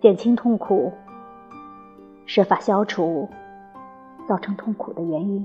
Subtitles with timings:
[0.00, 0.92] 减轻痛苦，
[2.24, 3.28] 设法消除
[4.28, 5.44] 造成痛苦的原因，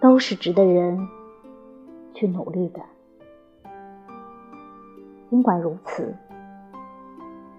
[0.00, 1.08] 都是值得人
[2.14, 2.80] 去努力的。
[5.28, 6.14] 尽管如此，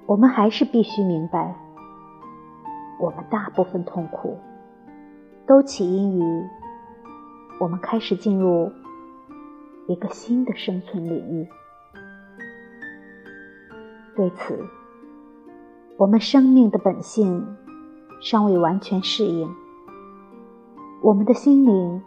[0.05, 1.53] 我们还是必须明白，
[3.01, 4.37] 我们大部分痛苦
[5.45, 6.47] 都起因于
[7.59, 8.71] 我们开始进入
[9.89, 11.49] 一个新的生存领域。
[14.19, 14.67] 对此，
[15.95, 17.55] 我们生命的本性
[18.19, 19.49] 尚未完全适应，
[21.01, 22.03] 我们的心灵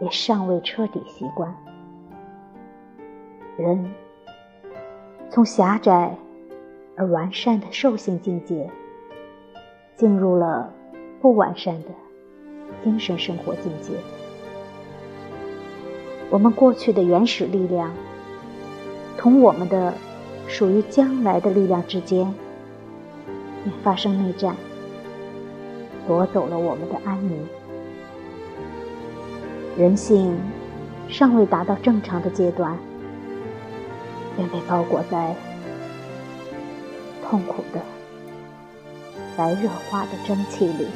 [0.00, 1.54] 也尚未彻底习惯。
[3.58, 3.92] 人
[5.28, 6.16] 从狭窄
[6.96, 8.70] 而完善的兽性境界，
[9.94, 10.72] 进入了
[11.20, 11.88] 不完善的
[12.82, 13.92] 精神生活境界。
[16.30, 17.92] 我们过去的原始力量，
[19.18, 19.92] 同我们的。
[20.48, 22.32] 属于将来的力量之间，
[23.64, 24.54] 便发生内战，
[26.06, 27.46] 夺走了我们的安宁。
[29.76, 30.36] 人性
[31.08, 32.78] 尚未达到正常的阶段，
[34.36, 35.34] 便被包裹在
[37.26, 37.80] 痛苦的
[39.36, 40.86] 白热化的蒸汽里。